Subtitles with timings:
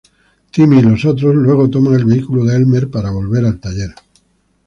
[0.51, 3.93] Timmy y los otros luego toman el vehículo de Elmer para volver al taller.